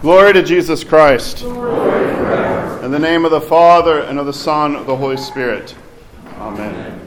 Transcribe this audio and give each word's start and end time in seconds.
Glory 0.00 0.32
to 0.32 0.42
Jesus 0.42 0.82
Christ. 0.82 1.42
In 1.42 2.90
the 2.90 2.98
name 2.98 3.26
of 3.26 3.30
the 3.30 3.40
Father, 3.40 4.00
and 4.00 4.18
of 4.18 4.24
the 4.24 4.32
Son, 4.32 4.70
and 4.70 4.80
of 4.80 4.86
the 4.86 4.96
Holy 4.96 5.18
Spirit. 5.18 5.76
Amen. 6.38 7.06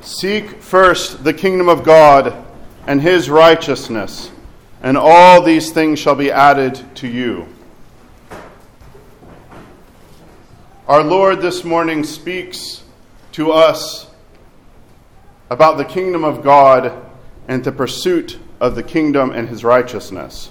Seek 0.00 0.60
first 0.60 1.22
the 1.22 1.32
kingdom 1.32 1.68
of 1.68 1.84
God 1.84 2.44
and 2.88 3.00
his 3.00 3.30
righteousness, 3.30 4.32
and 4.82 4.96
all 4.96 5.40
these 5.40 5.70
things 5.70 6.00
shall 6.00 6.16
be 6.16 6.32
added 6.32 6.84
to 6.96 7.06
you. 7.06 7.46
Our 10.88 11.04
Lord 11.04 11.40
this 11.40 11.62
morning 11.62 12.02
speaks 12.02 12.82
to 13.30 13.52
us 13.52 14.10
about 15.50 15.76
the 15.76 15.84
kingdom 15.84 16.24
of 16.24 16.42
God 16.42 16.92
and 17.46 17.62
the 17.62 17.70
pursuit 17.70 18.40
of 18.60 18.74
the 18.74 18.82
kingdom 18.82 19.30
and 19.30 19.48
his 19.48 19.64
righteousness. 19.64 20.50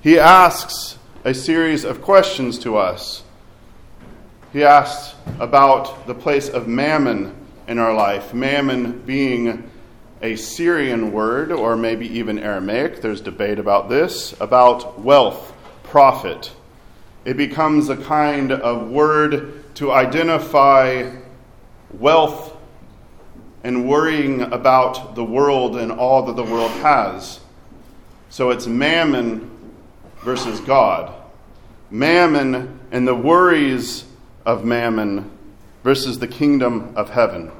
He 0.00 0.18
asks 0.18 0.98
a 1.24 1.34
series 1.34 1.84
of 1.84 2.00
questions 2.00 2.58
to 2.60 2.76
us. 2.76 3.22
He 4.52 4.64
asks 4.64 5.14
about 5.38 6.06
the 6.06 6.14
place 6.14 6.48
of 6.48 6.66
mammon 6.66 7.34
in 7.68 7.78
our 7.78 7.94
life, 7.94 8.32
mammon 8.32 9.00
being 9.00 9.70
a 10.22 10.36
Syrian 10.36 11.12
word 11.12 11.52
or 11.52 11.76
maybe 11.76 12.06
even 12.18 12.38
Aramaic. 12.38 13.00
There's 13.00 13.20
debate 13.20 13.58
about 13.58 13.88
this, 13.88 14.34
about 14.40 15.00
wealth, 15.00 15.52
profit. 15.84 16.52
It 17.24 17.36
becomes 17.36 17.88
a 17.88 17.96
kind 17.96 18.52
of 18.52 18.88
word 18.88 19.74
to 19.76 19.92
identify 19.92 21.10
wealth 21.92 22.49
and 23.62 23.88
worrying 23.88 24.40
about 24.40 25.14
the 25.14 25.24
world 25.24 25.76
and 25.76 25.92
all 25.92 26.24
that 26.24 26.36
the 26.36 26.44
world 26.44 26.70
has. 26.82 27.40
So 28.30 28.50
it's 28.50 28.66
mammon 28.66 29.50
versus 30.20 30.60
God. 30.60 31.14
Mammon 31.90 32.78
and 32.90 33.06
the 33.06 33.14
worries 33.14 34.04
of 34.46 34.64
mammon 34.64 35.30
versus 35.82 36.18
the 36.18 36.28
kingdom 36.28 36.92
of 36.96 37.10
heaven. 37.10 37.50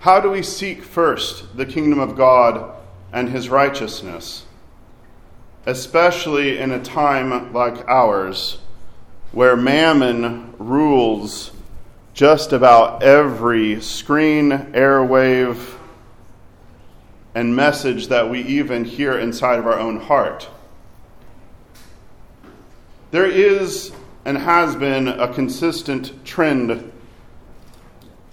How 0.00 0.20
do 0.20 0.30
we 0.30 0.42
seek 0.42 0.82
first 0.82 1.56
the 1.56 1.66
kingdom 1.66 1.98
of 1.98 2.16
God 2.16 2.76
and 3.12 3.28
his 3.30 3.48
righteousness? 3.48 4.44
Especially 5.64 6.58
in 6.58 6.70
a 6.70 6.80
time 6.80 7.52
like 7.52 7.88
ours 7.88 8.58
where 9.32 9.56
mammon 9.56 10.54
rules 10.58 11.52
just 12.14 12.52
about 12.52 13.02
every 13.02 13.80
screen, 13.80 14.50
airwave, 14.50 15.74
and 17.34 17.54
message 17.54 18.08
that 18.08 18.30
we 18.30 18.40
even 18.40 18.84
hear 18.84 19.18
inside 19.18 19.58
of 19.58 19.66
our 19.66 19.78
own 19.78 20.00
heart. 20.00 20.48
There 23.10 23.26
is 23.26 23.92
and 24.24 24.38
has 24.38 24.74
been 24.74 25.06
a 25.06 25.32
consistent 25.32 26.24
trend, 26.24 26.90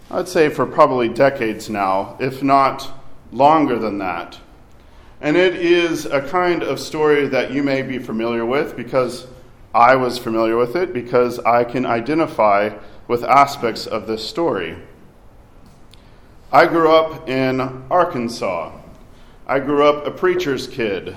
I'd 0.09 0.30
say 0.30 0.47
for 0.50 0.66
probably 0.66 1.09
decades 1.09 1.69
now, 1.69 2.16
if 2.19 2.41
not 2.41 2.89
longer 3.33 3.78
than 3.78 3.97
that. 3.97 4.39
And 5.22 5.38
it 5.38 5.55
is 5.55 6.05
a 6.05 6.22
kind 6.22 6.63
of 6.63 6.80
story 6.80 7.28
that 7.28 7.52
you 7.52 7.61
may 7.61 7.81
be 7.81 8.00
familiar 8.00 8.45
with 8.45 8.75
because 8.75 9.28
I 9.73 9.95
was 9.95 10.19
familiar 10.19 10.55
with 10.55 10.75
it 10.75 10.93
because 10.93 11.39
I 11.39 11.63
can 11.63 11.85
identify 11.85 12.77
with 13.07 13.23
aspects 13.23 13.88
of 13.88 14.05
this 14.05 14.27
story. 14.27 14.77
I 16.52 16.67
grew 16.67 16.91
up 16.91 17.27
in 17.27 17.59
Arkansas. 17.89 18.71
I 19.47 19.59
grew 19.59 19.88
up 19.88 20.05
a 20.05 20.11
preacher's 20.11 20.67
kid. 20.67 21.16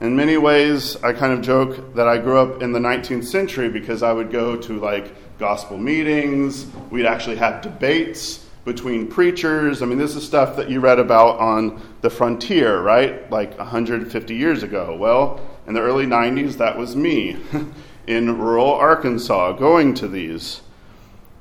In 0.00 0.14
many 0.14 0.36
ways, 0.36 0.96
I 1.02 1.12
kind 1.12 1.32
of 1.32 1.42
joke 1.42 1.94
that 1.96 2.06
I 2.06 2.18
grew 2.18 2.38
up 2.38 2.62
in 2.62 2.70
the 2.72 2.78
19th 2.78 3.26
century 3.26 3.68
because 3.68 4.02
I 4.04 4.12
would 4.12 4.30
go 4.30 4.56
to 4.56 4.78
like 4.78 5.38
gospel 5.38 5.76
meetings. 5.76 6.66
We'd 6.90 7.06
actually 7.06 7.36
have 7.36 7.60
debates 7.60 8.46
between 8.64 9.08
preachers. 9.08 9.82
I 9.82 9.86
mean, 9.86 9.98
this 9.98 10.14
is 10.14 10.24
stuff 10.24 10.56
that 10.56 10.70
you 10.70 10.78
read 10.78 11.00
about 11.00 11.40
on 11.40 11.82
the 12.02 12.10
frontier, 12.10 12.80
right? 12.80 13.28
Like 13.30 13.58
150 13.58 14.34
years 14.34 14.62
ago. 14.62 14.96
Well, 14.96 15.40
in 15.66 15.74
the 15.74 15.80
early 15.80 16.06
90s, 16.06 16.56
that 16.58 16.76
was 16.76 16.96
me 16.96 17.36
in 18.06 18.38
rural 18.38 18.72
Arkansas 18.72 19.52
going 19.52 19.94
to 19.94 20.08
these. 20.08 20.62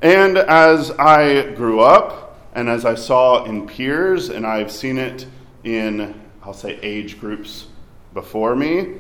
And 0.02 0.38
as 0.38 0.91
I 0.91 1.52
grew 1.53 1.81
up, 1.81 2.50
and 2.53 2.69
as 2.69 2.85
I 2.85 2.96
saw 2.96 3.44
in 3.44 3.68
peers, 3.68 4.30
and 4.30 4.46
I've 4.46 4.72
seen 4.72 4.97
it 4.97 5.28
in, 5.63 6.19
I'll 6.44 6.53
say, 6.53 6.80
age 6.81 7.19
groups 7.19 7.68
before 8.13 8.56
me, 8.56 8.96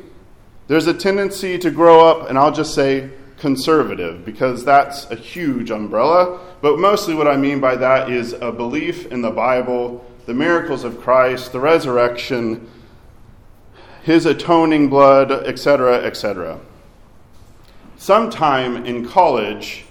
there's 0.67 0.87
a 0.87 0.93
tendency 0.93 1.57
to 1.57 1.71
grow 1.71 2.07
up, 2.07 2.29
and 2.29 2.37
I'll 2.37 2.51
just 2.51 2.75
say 2.75 3.09
conservative, 3.37 4.25
because 4.25 4.63
that's 4.63 5.09
a 5.09 5.15
huge 5.15 5.71
umbrella. 5.71 6.39
But 6.61 6.77
mostly 6.77 7.15
what 7.15 7.27
I 7.27 7.37
mean 7.37 7.59
by 7.59 7.75
that 7.77 8.09
is 8.09 8.33
a 8.33 8.51
belief 8.51 9.11
in 9.11 9.21
the 9.21 9.31
Bible, 9.31 10.05
the 10.25 10.33
miracles 10.33 10.83
of 10.83 10.99
Christ, 11.01 11.51
the 11.53 11.59
resurrection, 11.59 12.69
his 14.03 14.25
atoning 14.25 14.89
blood, 14.89 15.31
etc., 15.31 16.03
etc. 16.03 16.59
Sometime 17.97 18.85
in 18.85 19.05
college, 19.07 19.85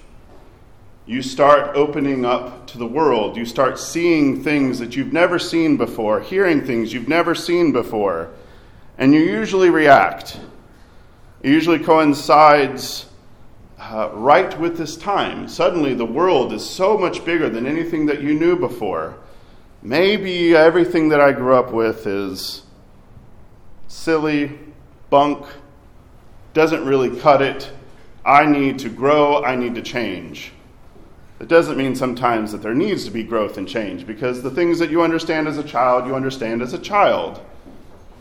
you 1.07 1.23
start 1.23 1.75
opening 1.75 2.25
up 2.25 2.67
to 2.69 2.79
the 2.79 2.87
world. 2.87 3.37
You 3.37 3.47
start 3.47 3.79
seeing 3.79 4.43
things 4.43 4.79
that 4.79 4.95
you've 4.95 5.13
never 5.13 5.39
seen 5.39 5.77
before, 5.77 6.21
hearing 6.21 6.65
things 6.65 6.93
you've 6.93 7.09
never 7.09 7.35
seen 7.35 7.73
before, 7.73 8.31
and 8.99 9.15
you 9.15 9.21
usually 9.21 9.71
react. 9.71 10.39
It 11.43 11.51
usually 11.51 11.79
coincides 11.79 13.07
uh, 13.79 14.11
right 14.13 14.59
with 14.59 14.77
this 14.77 14.97
time. 14.97 15.49
Suddenly, 15.49 15.95
the 15.95 16.05
world 16.05 16.53
is 16.53 16.69
so 16.69 16.99
much 16.99 17.25
bigger 17.25 17.49
than 17.49 17.67
anything 17.67 18.07
that 18.07 18.21
you 18.21 18.35
knew 18.35 18.57
before. 18.57 19.17
Maybe 19.83 20.55
everything 20.55 21.09
that 21.11 21.21
I 21.21 21.33
grew 21.33 21.55
up 21.55 21.73
with 21.73 22.07
is 22.07 22.63
silly, 23.89 24.59
bunk, 25.11 25.47
doesn't 26.55 26.85
really 26.85 27.19
cut 27.19 27.43
it. 27.43 27.71
I 28.25 28.47
need 28.47 28.79
to 28.81 28.89
grow, 28.89 29.43
I 29.43 29.57
need 29.57 29.75
to 29.75 29.83
change. 29.83 30.53
It 31.41 31.49
doesn't 31.49 31.79
mean 31.79 31.95
sometimes 31.95 32.53
that 32.53 32.63
there 32.63 32.75
needs 32.75 33.05
to 33.05 33.11
be 33.11 33.23
growth 33.23 33.59
and 33.59 33.69
change 33.69 34.07
because 34.07 34.43
the 34.43 34.51
things 34.51 34.79
that 34.81 34.91
you 34.91 35.03
understand 35.03 35.49
as 35.49 35.57
a 35.57 35.63
child, 35.63 36.07
you 36.07 36.15
understand 36.15 36.63
as 36.63 36.73
a 36.73 36.79
child. 36.79 37.41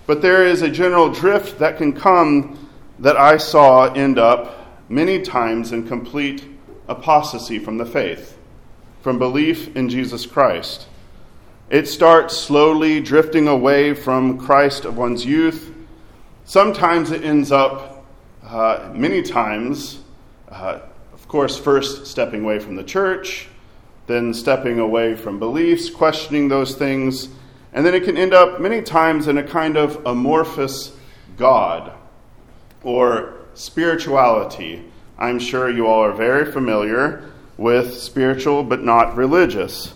But 0.05 0.21
there 0.21 0.45
is 0.45 0.61
a 0.61 0.69
general 0.69 1.09
drift 1.09 1.59
that 1.59 1.77
can 1.77 1.93
come 1.93 2.69
that 2.99 3.17
I 3.17 3.37
saw 3.37 3.91
end 3.93 4.17
up 4.17 4.89
many 4.89 5.21
times 5.21 5.71
in 5.71 5.87
complete 5.87 6.47
apostasy 6.87 7.59
from 7.59 7.77
the 7.77 7.85
faith, 7.85 8.37
from 9.01 9.19
belief 9.19 9.75
in 9.75 9.89
Jesus 9.89 10.25
Christ. 10.25 10.87
It 11.69 11.87
starts 11.87 12.37
slowly 12.37 13.01
drifting 13.01 13.49
away 13.49 13.93
from 13.93 14.37
Christ 14.37 14.85
of 14.85 14.97
one's 14.97 15.25
youth. 15.25 15.73
Sometimes 16.45 17.11
it 17.11 17.23
ends 17.23 17.51
up, 17.51 18.05
uh, 18.45 18.89
many 18.93 19.21
times, 19.21 19.99
uh, 20.49 20.79
of 21.13 21.27
course, 21.27 21.57
first 21.57 22.07
stepping 22.07 22.45
away 22.45 22.59
from 22.59 22.77
the 22.77 22.85
church, 22.85 23.49
then 24.07 24.33
stepping 24.33 24.79
away 24.79 25.13
from 25.15 25.39
beliefs, 25.39 25.89
questioning 25.89 26.47
those 26.47 26.73
things, 26.75 27.27
and 27.73 27.85
then 27.85 27.93
it 27.93 28.05
can 28.05 28.17
end 28.17 28.33
up 28.33 28.61
many 28.61 28.81
times 28.81 29.27
in 29.27 29.37
a 29.37 29.43
kind 29.43 29.75
of 29.75 30.05
amorphous 30.05 30.93
God 31.35 31.91
or 32.81 33.33
spirituality. 33.55 34.85
I'm 35.19 35.37
sure 35.37 35.69
you 35.69 35.87
all 35.87 35.99
are 35.99 36.13
very 36.13 36.49
familiar 36.49 37.29
with 37.57 37.93
spiritual 37.93 38.63
but 38.63 38.83
not 38.83 39.17
religious. 39.17 39.93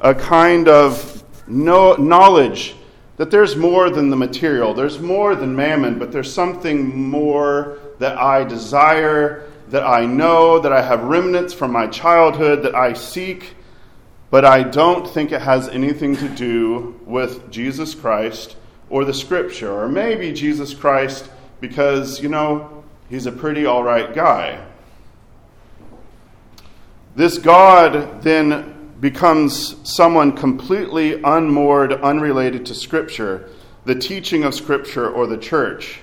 A 0.00 0.14
kind 0.14 0.66
of 0.66 1.21
no, 1.46 1.94
knowledge 1.94 2.74
that 3.16 3.30
there's 3.30 3.56
more 3.56 3.90
than 3.90 4.10
the 4.10 4.16
material, 4.16 4.74
there's 4.74 4.98
more 4.98 5.34
than 5.34 5.54
mammon, 5.54 5.98
but 5.98 6.12
there's 6.12 6.32
something 6.32 7.08
more 7.08 7.78
that 7.98 8.16
I 8.18 8.44
desire, 8.44 9.50
that 9.68 9.84
I 9.84 10.06
know, 10.06 10.58
that 10.58 10.72
I 10.72 10.82
have 10.82 11.04
remnants 11.04 11.54
from 11.54 11.72
my 11.72 11.86
childhood, 11.86 12.62
that 12.62 12.74
I 12.74 12.94
seek, 12.94 13.54
but 14.30 14.44
I 14.44 14.62
don't 14.62 15.06
think 15.06 15.30
it 15.30 15.42
has 15.42 15.68
anything 15.68 16.16
to 16.16 16.28
do 16.30 16.98
with 17.04 17.50
Jesus 17.50 17.94
Christ 17.94 18.56
or 18.88 19.04
the 19.04 19.14
scripture, 19.14 19.72
or 19.72 19.88
maybe 19.88 20.32
Jesus 20.32 20.74
Christ 20.74 21.30
because, 21.60 22.20
you 22.20 22.28
know, 22.28 22.82
he's 23.08 23.26
a 23.26 23.32
pretty 23.32 23.66
all 23.66 23.82
right 23.82 24.14
guy. 24.14 24.66
This 27.14 27.38
God 27.38 28.22
then 28.22 28.81
becomes 29.02 29.76
someone 29.82 30.30
completely 30.30 31.20
unmoored, 31.24 31.92
unrelated 31.92 32.64
to 32.64 32.72
Scripture, 32.72 33.48
the 33.84 33.96
teaching 33.96 34.44
of 34.44 34.54
Scripture, 34.54 35.10
or 35.10 35.26
the 35.26 35.36
church. 35.36 35.98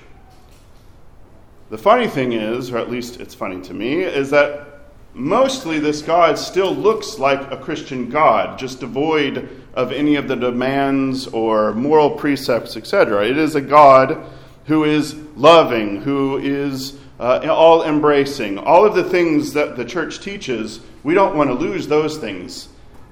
The 1.70 1.78
funny 1.78 2.08
thing 2.08 2.34
is, 2.34 2.70
or 2.70 2.76
at 2.76 2.90
least 2.90 3.18
it's 3.18 3.34
funny 3.34 3.62
to 3.62 3.72
me, 3.72 4.02
is 4.02 4.28
that 4.30 4.82
mostly 5.14 5.78
this 5.78 6.02
God 6.02 6.38
still 6.38 6.74
looks 6.74 7.18
like 7.18 7.50
a 7.50 7.56
Christian 7.56 8.10
God, 8.10 8.58
just 8.58 8.80
devoid 8.80 9.48
of 9.72 9.92
any 9.92 10.16
of 10.16 10.28
the 10.28 10.36
demands 10.36 11.26
or 11.28 11.72
moral 11.72 12.10
precepts, 12.10 12.76
etc. 12.76 13.26
It 13.26 13.38
is 13.38 13.54
a 13.54 13.62
God 13.62 14.22
who 14.66 14.84
is 14.84 15.14
loving, 15.36 16.02
who 16.02 16.36
is 16.36 16.98
uh, 17.18 17.48
all 17.50 17.82
embracing. 17.82 18.58
All 18.58 18.84
of 18.84 18.94
the 18.94 19.04
things 19.04 19.54
that 19.54 19.78
the 19.78 19.86
church 19.86 20.20
teaches, 20.20 20.80
we 21.02 21.14
don't 21.14 21.34
want 21.34 21.48
to 21.48 21.54
lose 21.54 21.88
those 21.88 22.18
things. 22.18 22.68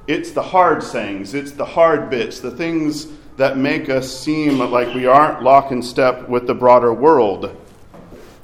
It's 0.08 0.30
the 0.30 0.42
hard 0.42 0.82
sayings, 0.82 1.34
it's 1.34 1.52
the 1.52 1.66
hard 1.66 2.08
bits, 2.08 2.40
the 2.40 2.50
things 2.50 3.08
that 3.36 3.58
make 3.58 3.90
us 3.90 4.10
seem 4.10 4.58
like 4.58 4.94
we 4.94 5.04
aren't 5.04 5.42
lock 5.42 5.70
and 5.70 5.84
step 5.84 6.30
with 6.30 6.46
the 6.46 6.54
broader 6.54 6.94
world, 6.94 7.54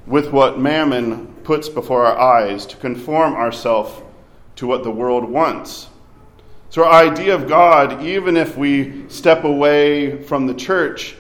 with 0.07 0.31
what 0.31 0.59
mammon 0.61 1.27
puts 1.43 1.71
before 1.71 2.05
our 2.05 2.19
eyes 2.19 2.67
to 2.67 2.77
conform 2.77 3.33
ourselves 3.33 4.03
to 4.57 4.67
what 4.67 4.83
the 4.83 4.91
world 4.91 5.25
wants. 5.25 5.89
So, 6.69 6.85
our 6.85 7.03
idea 7.03 7.35
of 7.35 7.49
God, 7.49 8.03
even 8.03 8.37
if 8.37 8.59
we 8.59 9.09
step 9.09 9.45
away 9.45 10.23
from 10.23 10.47
the 10.47 10.55
church, 10.55 11.17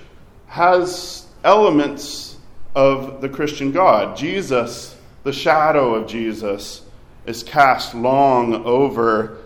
has 0.46 1.26
elements 1.42 2.36
of 2.74 3.22
the 3.22 3.30
Christian 3.30 3.72
God. 3.72 4.14
Jesus, 4.14 4.94
the 5.22 5.32
shadow 5.32 5.94
of 5.94 6.06
Jesus, 6.06 6.82
is 7.24 7.42
cast 7.42 7.94
long 7.94 8.54
over 8.66 9.38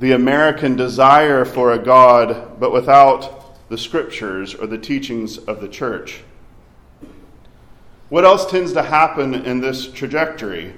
the 0.00 0.12
American 0.12 0.76
desire 0.76 1.44
for 1.44 1.72
a 1.72 1.78
God, 1.78 2.58
but 2.58 2.72
without 2.72 3.68
the 3.68 3.76
scriptures 3.76 4.54
or 4.54 4.66
the 4.66 4.78
teachings 4.78 5.36
of 5.36 5.60
the 5.60 5.68
church. 5.68 6.22
What 8.08 8.24
else 8.24 8.50
tends 8.50 8.72
to 8.72 8.82
happen 8.82 9.34
in 9.34 9.60
this 9.60 9.86
trajectory? 9.92 10.74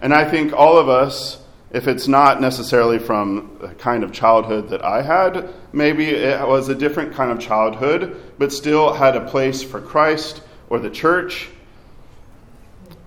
And 0.00 0.14
I 0.14 0.24
think 0.24 0.52
all 0.52 0.78
of 0.78 0.88
us, 0.88 1.42
if 1.72 1.88
it's 1.88 2.06
not 2.06 2.40
necessarily 2.40 3.00
from 3.00 3.58
the 3.60 3.68
kind 3.74 4.04
of 4.04 4.12
childhood 4.12 4.68
that 4.70 4.84
I 4.84 5.02
had, 5.02 5.52
maybe 5.72 6.06
it 6.06 6.46
was 6.46 6.68
a 6.68 6.74
different 6.74 7.12
kind 7.12 7.32
of 7.32 7.40
childhood, 7.40 8.22
but 8.38 8.52
still 8.52 8.92
had 8.92 9.16
a 9.16 9.26
place 9.26 9.64
for 9.64 9.80
Christ 9.80 10.42
or 10.70 10.78
the 10.78 10.90
church. 10.90 11.48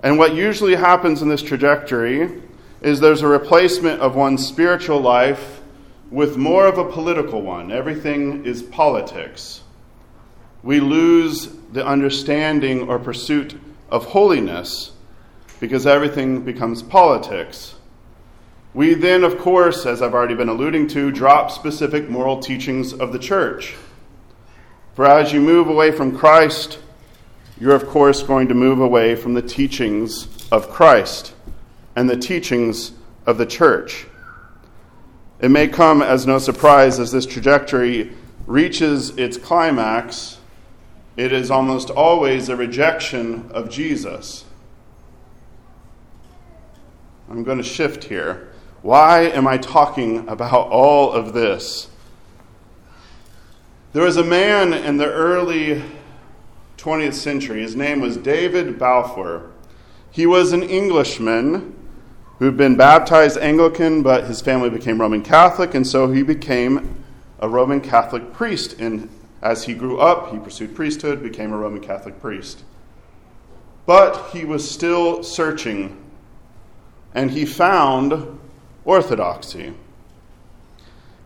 And 0.03 0.17
what 0.17 0.35
usually 0.35 0.75
happens 0.75 1.21
in 1.21 1.29
this 1.29 1.41
trajectory 1.41 2.43
is 2.83 2.99
there's 2.99 3.21
a 3.21 3.27
replacement 3.27 4.01
of 4.01 4.15
one's 4.15 4.45
spiritual 4.45 4.99
life 4.99 5.61
with 6.11 6.35
more 6.35 6.67
of 6.67 6.77
a 6.77 6.91
political 6.91 7.41
one. 7.41 7.71
Everything 7.71 8.45
is 8.45 8.61
politics. 8.61 9.61
We 10.61 10.81
lose 10.81 11.47
the 11.71 11.85
understanding 11.85 12.89
or 12.89 12.99
pursuit 12.99 13.57
of 13.89 14.05
holiness 14.05 14.91
because 15.61 15.87
everything 15.87 16.41
becomes 16.41 16.83
politics. 16.83 17.75
We 18.73 18.95
then, 18.95 19.23
of 19.23 19.37
course, 19.37 19.85
as 19.85 20.01
I've 20.01 20.13
already 20.13 20.35
been 20.35 20.49
alluding 20.49 20.87
to, 20.89 21.09
drop 21.09 21.51
specific 21.51 22.09
moral 22.09 22.39
teachings 22.39 22.91
of 22.91 23.13
the 23.13 23.19
church. 23.19 23.75
For 24.93 25.05
as 25.05 25.31
you 25.31 25.39
move 25.39 25.69
away 25.69 25.91
from 25.91 26.17
Christ, 26.17 26.79
you're, 27.59 27.75
of 27.75 27.87
course, 27.87 28.23
going 28.23 28.49
to 28.49 28.53
move 28.53 28.81
away 28.81 29.15
from 29.15 29.35
the 29.35 29.41
teachings 29.41 30.27
of 30.51 30.69
Christ 30.69 31.33
and 31.95 32.09
the 32.09 32.17
teachings 32.17 32.93
of 33.25 33.37
the 33.37 33.45
church. 33.45 34.05
It 35.39 35.49
may 35.49 35.67
come 35.67 36.01
as 36.01 36.25
no 36.25 36.39
surprise 36.39 36.99
as 36.99 37.11
this 37.11 37.25
trajectory 37.25 38.11
reaches 38.45 39.11
its 39.17 39.37
climax, 39.37 40.37
it 41.15 41.31
is 41.31 41.51
almost 41.51 41.89
always 41.89 42.49
a 42.49 42.55
rejection 42.55 43.49
of 43.51 43.69
Jesus. 43.69 44.45
I'm 47.29 47.43
going 47.43 47.57
to 47.57 47.63
shift 47.63 48.05
here. 48.05 48.49
Why 48.81 49.21
am 49.21 49.47
I 49.47 49.57
talking 49.57 50.27
about 50.27 50.69
all 50.69 51.11
of 51.11 51.33
this? 51.33 51.87
There 53.93 54.03
was 54.03 54.17
a 54.17 54.23
man 54.23 54.73
in 54.73 54.97
the 54.97 55.11
early 55.11 55.83
20th 56.77 57.13
century. 57.13 57.61
His 57.61 57.75
name 57.75 58.01
was 58.01 58.17
David 58.17 58.77
Balfour. 58.77 59.51
He 60.11 60.25
was 60.25 60.51
an 60.51 60.63
Englishman 60.63 61.75
who'd 62.39 62.57
been 62.57 62.75
baptized 62.75 63.37
Anglican, 63.37 64.01
but 64.01 64.25
his 64.25 64.41
family 64.41 64.69
became 64.69 64.99
Roman 64.99 65.21
Catholic, 65.21 65.73
and 65.73 65.85
so 65.85 66.11
he 66.11 66.23
became 66.23 67.03
a 67.39 67.47
Roman 67.47 67.81
Catholic 67.81 68.33
priest. 68.33 68.79
And 68.79 69.09
as 69.41 69.65
he 69.65 69.73
grew 69.73 69.99
up, 69.99 70.31
he 70.31 70.39
pursued 70.39 70.75
priesthood, 70.75 71.21
became 71.21 71.53
a 71.53 71.57
Roman 71.57 71.81
Catholic 71.81 72.19
priest. 72.19 72.63
But 73.85 74.29
he 74.31 74.45
was 74.45 74.69
still 74.69 75.23
searching, 75.23 75.97
and 77.13 77.31
he 77.31 77.45
found 77.45 78.39
orthodoxy. 78.85 79.73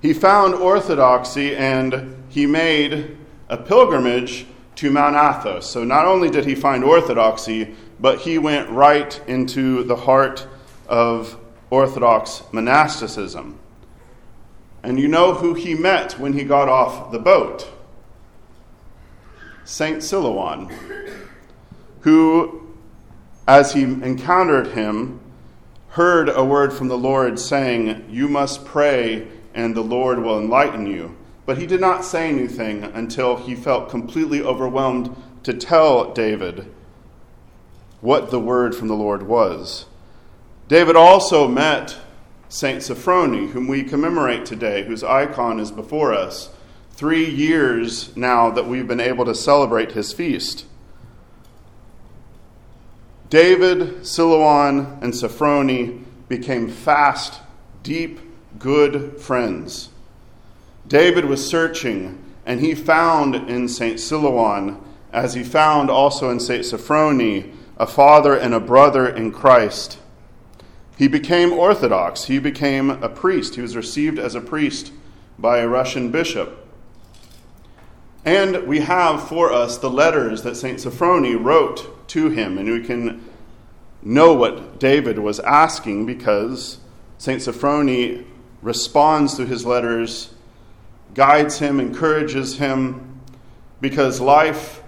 He 0.02 0.14
found 0.14 0.56
orthodoxy, 0.56 1.56
and 1.56 2.24
he 2.30 2.46
made 2.46 3.18
a 3.50 3.58
pilgrimage 3.58 4.46
to 4.76 4.92
Mount 4.92 5.16
Athos. 5.16 5.70
So 5.70 5.84
not 5.84 6.06
only 6.06 6.30
did 6.30 6.46
he 6.46 6.54
find 6.54 6.84
orthodoxy, 6.84 7.76
but 8.00 8.20
he 8.20 8.38
went 8.38 8.70
right 8.70 9.20
into 9.28 9.84
the 9.84 9.96
heart 9.96 10.48
of 10.88 11.38
Orthodox 11.70 12.44
monasticism. 12.52 13.60
And 14.84 15.00
you 15.00 15.08
know 15.08 15.34
who 15.34 15.54
he 15.54 15.76
met 15.76 16.20
when 16.20 16.34
he 16.34 16.44
got 16.44 16.70
off 16.70 17.12
the 17.12 17.20
boat? 17.20 17.68
Saint 19.66 19.98
Silouan, 19.98 20.72
who, 22.02 22.74
as 23.48 23.74
he 23.74 23.84
encountered 23.84 24.68
him, 24.68 25.20
heard 25.90 26.30
a 26.30 26.44
word 26.44 26.72
from 26.72 26.88
the 26.88 26.98
Lord 26.98 27.38
saying, 27.40 28.06
You 28.10 28.30
must 28.30 28.64
pray 28.64 29.28
and 29.54 29.76
the 29.76 29.82
Lord 29.82 30.20
will 30.20 30.40
enlighten 30.40 30.88
you. 30.88 31.18
But 31.46 31.58
he 31.58 31.66
did 31.66 31.82
not 31.82 32.06
say 32.06 32.30
anything 32.30 32.84
until 32.84 33.38
he 33.38 33.56
felt 33.56 33.90
completely 33.90 34.42
overwhelmed 34.42 35.16
to 35.44 35.54
tell 35.54 36.14
David 36.14 36.72
what 38.00 38.32
the 38.32 38.40
word 38.40 38.76
from 38.76 38.88
the 38.88 38.96
Lord 38.96 39.24
was. 39.24 39.86
David 40.68 40.98
also 40.98 41.48
met 41.48 41.98
Saint 42.50 42.80
Sophrony, 42.80 43.52
whom 43.52 43.68
we 43.68 43.84
commemorate 43.84 44.46
today, 44.46 44.84
whose 44.84 45.04
icon 45.04 45.60
is 45.60 45.72
before 45.72 46.14
us. 46.14 46.50
Three 46.92 47.30
years 47.30 48.16
now 48.18 48.50
that 48.50 48.68
we've 48.68 48.88
been 48.88 49.00
able 49.00 49.24
to 49.26 49.36
celebrate 49.36 49.94
his 49.94 50.12
feast. 50.12 50.66
David, 53.30 54.02
Silouan, 54.02 55.02
and 55.02 55.14
Sophrony 55.14 56.04
became 56.28 56.70
fast, 56.70 57.42
deep, 57.84 58.20
good 58.58 59.20
friends. 59.22 59.90
David 60.88 61.26
was 61.26 61.48
searching, 61.48 62.24
and 62.46 62.62
he 62.62 62.74
found 62.74 63.36
in 63.36 63.68
St. 63.68 63.98
Silouan, 63.98 64.82
as 65.12 65.34
he 65.34 65.44
found 65.44 65.90
also 65.90 66.30
in 66.30 66.40
St. 66.40 66.64
Sophrony, 66.64 67.54
a 67.78 67.88
father 67.88 68.34
and 68.34 68.54
a 68.54 68.60
brother 68.60 69.08
in 69.08 69.32
Christ. 69.32 70.00
He 70.98 71.08
became 71.08 71.54
Orthodox. 71.54 72.26
He 72.26 72.40
became 72.40 72.90
a 72.90 73.10
priest. 73.10 73.56
He 73.56 73.62
was 73.62 73.76
received 73.76 74.18
as 74.18 74.34
a 74.34 74.42
priest 74.42 74.92
by 75.38 75.60
a 75.60 75.68
Russian 75.68 76.10
bishop. 76.10 76.66
And 78.26 78.68
we 78.68 78.80
have 78.82 79.28
for 79.28 79.54
us 79.54 79.78
the 79.78 79.90
letters 79.90 80.42
that 80.42 80.58
St. 80.58 80.80
Sophrony 80.80 81.42
wrote 81.42 82.08
to 82.10 82.30
him, 82.30 82.58
and 82.58 82.68
we 82.68 82.84
can 82.84 83.24
know 84.02 84.34
what 84.34 84.80
David 84.80 85.20
was 85.20 85.40
asking 85.42 86.06
because 86.06 86.80
St. 87.20 87.42
Sophrony 87.42 88.26
responds 88.62 89.36
to 89.36 89.46
his 89.46 89.66
letters, 89.66 90.34
guides 91.14 91.60
him, 91.60 91.80
encourages 91.80 92.58
him, 92.58 93.22
because 93.82 94.20
life 94.20 94.82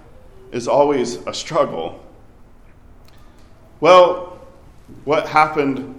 is 0.52 0.68
always 0.68 1.16
a 1.28 1.34
struggle. 1.34 2.04
Well, 3.80 4.40
what 5.06 5.28
happened 5.28 5.99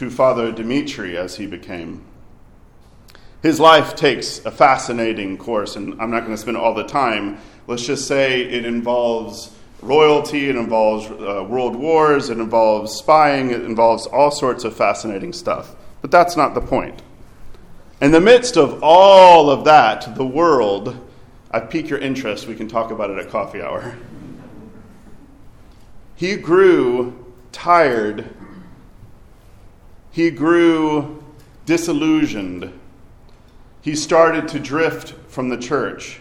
to 0.00 0.08
Father 0.08 0.50
Dimitri 0.50 1.18
as 1.18 1.36
he 1.36 1.46
became. 1.46 2.02
His 3.42 3.60
life 3.60 3.94
takes 3.94 4.42
a 4.46 4.50
fascinating 4.50 5.36
course, 5.36 5.76
and 5.76 6.00
I'm 6.00 6.10
not 6.10 6.20
going 6.20 6.32
to 6.32 6.38
spend 6.38 6.56
all 6.56 6.72
the 6.72 6.84
time. 6.86 7.36
Let's 7.66 7.84
just 7.84 8.08
say 8.08 8.40
it 8.40 8.64
involves 8.64 9.54
royalty, 9.82 10.48
it 10.48 10.56
involves 10.56 11.04
uh, 11.04 11.44
world 11.46 11.76
wars, 11.76 12.30
it 12.30 12.38
involves 12.38 12.94
spying, 12.94 13.50
it 13.50 13.60
involves 13.60 14.06
all 14.06 14.30
sorts 14.30 14.64
of 14.64 14.74
fascinating 14.74 15.34
stuff. 15.34 15.76
But 16.00 16.10
that's 16.10 16.34
not 16.34 16.54
the 16.54 16.62
point. 16.62 17.02
In 18.00 18.10
the 18.10 18.22
midst 18.22 18.56
of 18.56 18.82
all 18.82 19.50
of 19.50 19.66
that, 19.66 20.14
the 20.16 20.24
world, 20.24 20.96
I 21.50 21.60
pique 21.60 21.90
your 21.90 21.98
interest, 21.98 22.46
we 22.46 22.54
can 22.54 22.68
talk 22.68 22.90
about 22.90 23.10
it 23.10 23.18
at 23.18 23.28
coffee 23.28 23.60
hour. 23.60 23.98
He 26.16 26.36
grew 26.36 27.22
tired 27.52 28.34
he 30.10 30.30
grew 30.30 31.22
disillusioned. 31.66 32.72
He 33.82 33.94
started 33.94 34.48
to 34.48 34.58
drift 34.58 35.14
from 35.28 35.48
the 35.48 35.56
church. 35.56 36.20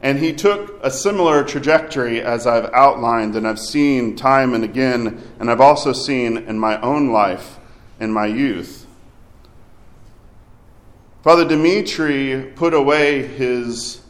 And 0.00 0.18
he 0.18 0.34
took 0.34 0.78
a 0.84 0.90
similar 0.90 1.42
trajectory 1.44 2.20
as 2.20 2.46
I've 2.46 2.70
outlined 2.74 3.36
and 3.36 3.48
I've 3.48 3.58
seen 3.58 4.16
time 4.16 4.52
and 4.52 4.62
again, 4.62 5.22
and 5.40 5.50
I've 5.50 5.62
also 5.62 5.92
seen 5.92 6.36
in 6.36 6.58
my 6.58 6.78
own 6.82 7.10
life 7.10 7.58
in 7.98 8.12
my 8.12 8.26
youth. 8.26 8.86
Father 11.22 11.48
Dimitri 11.48 12.52
put 12.54 12.74
away 12.74 13.26
his 13.26 14.02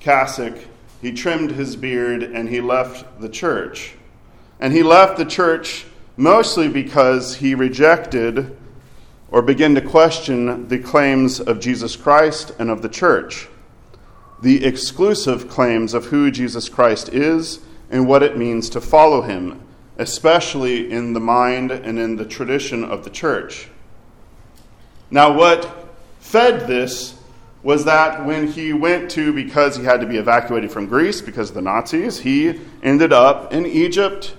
cassock, 0.00 0.58
he 1.00 1.12
trimmed 1.12 1.52
his 1.52 1.76
beard, 1.76 2.24
and 2.24 2.48
he 2.48 2.60
left 2.60 3.20
the 3.20 3.28
church. 3.28 3.94
And 4.58 4.72
he 4.72 4.82
left 4.82 5.18
the 5.18 5.24
church 5.24 5.86
mostly 6.16 6.68
because 6.68 7.36
he 7.36 7.54
rejected 7.54 8.56
or 9.30 9.42
began 9.42 9.74
to 9.74 9.80
question 9.80 10.68
the 10.68 10.78
claims 10.78 11.40
of 11.40 11.58
Jesus 11.58 11.96
Christ 11.96 12.52
and 12.58 12.70
of 12.70 12.82
the 12.82 12.88
church, 12.88 13.48
the 14.42 14.64
exclusive 14.64 15.48
claims 15.48 15.94
of 15.94 16.06
who 16.06 16.30
Jesus 16.30 16.68
Christ 16.68 17.08
is 17.08 17.60
and 17.90 18.06
what 18.06 18.22
it 18.22 18.36
means 18.36 18.68
to 18.70 18.80
follow 18.80 19.22
him, 19.22 19.60
especially 19.96 20.90
in 20.90 21.12
the 21.12 21.20
mind 21.20 21.70
and 21.70 21.98
in 21.98 22.16
the 22.16 22.26
tradition 22.26 22.84
of 22.84 23.04
the 23.04 23.10
church. 23.10 23.68
Now, 25.10 25.32
what 25.32 25.88
fed 26.20 26.66
this 26.66 27.14
was 27.62 27.84
that 27.84 28.26
when 28.26 28.48
he 28.48 28.72
went 28.72 29.10
to, 29.12 29.32
because 29.32 29.76
he 29.76 29.84
had 29.84 30.00
to 30.00 30.06
be 30.06 30.16
evacuated 30.16 30.72
from 30.72 30.86
Greece 30.86 31.20
because 31.20 31.50
of 31.50 31.54
the 31.54 31.62
Nazis, 31.62 32.18
he 32.18 32.60
ended 32.82 33.12
up 33.12 33.52
in 33.52 33.66
Egypt 33.66 34.34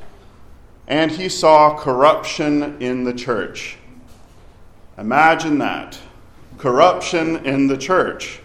and 0.87 1.11
he 1.11 1.29
saw 1.29 1.77
corruption 1.77 2.81
in 2.81 3.03
the 3.03 3.13
church. 3.13 3.77
Imagine 4.97 5.57
that 5.59 5.99
corruption 6.57 7.45
in 7.45 7.67
the 7.67 7.77
church. 7.77 8.39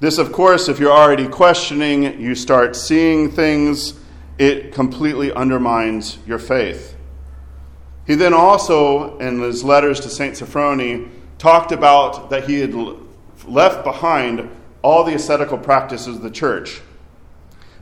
This, 0.00 0.18
of 0.18 0.32
course, 0.32 0.68
if 0.68 0.78
you're 0.78 0.92
already 0.92 1.28
questioning, 1.28 2.20
you 2.20 2.34
start 2.34 2.76
seeing 2.76 3.30
things, 3.30 3.94
it 4.38 4.72
completely 4.72 5.32
undermines 5.32 6.18
your 6.26 6.38
faith. 6.38 6.96
He 8.06 8.14
then 8.14 8.34
also, 8.34 9.18
in 9.18 9.40
his 9.40 9.64
letters 9.64 10.00
to 10.00 10.10
St. 10.10 10.34
Sophrony, 10.34 11.08
talked 11.38 11.72
about 11.72 12.30
that 12.30 12.44
he 12.44 12.60
had 12.60 12.74
left 13.46 13.84
behind 13.84 14.50
all 14.82 15.04
the 15.04 15.14
ascetical 15.14 15.56
practices 15.56 16.16
of 16.16 16.22
the 16.22 16.30
church 16.30 16.82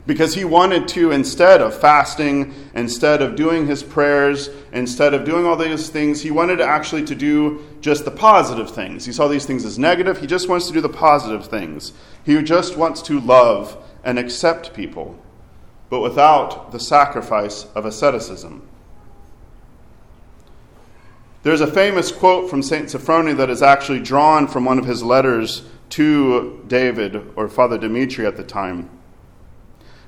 because 0.05 0.33
he 0.33 0.43
wanted 0.43 0.87
to, 0.89 1.11
instead 1.11 1.61
of 1.61 1.73
fasting, 1.73 2.53
instead 2.73 3.21
of 3.21 3.35
doing 3.35 3.67
his 3.67 3.83
prayers, 3.83 4.49
instead 4.73 5.13
of 5.13 5.23
doing 5.23 5.45
all 5.45 5.55
these 5.55 5.89
things, 5.89 6.21
he 6.21 6.31
wanted 6.31 6.59
actually 6.59 7.05
to 7.05 7.15
do 7.15 7.63
just 7.79 8.03
the 8.03 8.11
positive 8.11 8.69
things. 8.69 9.05
He 9.05 9.13
saw 9.13 9.27
these 9.27 9.45
things 9.45 9.63
as 9.63 9.79
negative. 9.79 10.19
He 10.19 10.27
just 10.27 10.49
wants 10.49 10.67
to 10.67 10.73
do 10.73 10.81
the 10.81 10.89
positive 10.89 11.47
things. 11.47 11.93
He 12.25 12.41
just 12.43 12.75
wants 12.75 13.01
to 13.03 13.19
love 13.21 13.77
and 14.03 14.19
accept 14.19 14.73
people, 14.73 15.17
but 15.89 16.01
without 16.01 16.73
the 16.73 16.79
sacrifice 16.79 17.65
of 17.73 17.85
asceticism. 17.85 18.67
There's 21.43 21.61
a 21.61 21.67
famous 21.67 22.11
quote 22.11 22.49
from 22.49 22.63
St. 22.63 22.87
Sophrony 22.87 23.35
that 23.37 23.49
is 23.49 23.61
actually 23.61 23.99
drawn 23.99 24.47
from 24.47 24.65
one 24.65 24.79
of 24.79 24.85
his 24.85 25.03
letters 25.03 25.63
to 25.91 26.63
David 26.67 27.21
or 27.35 27.47
Father 27.47 27.77
Dimitri 27.77 28.25
at 28.25 28.37
the 28.37 28.43
time. 28.43 28.89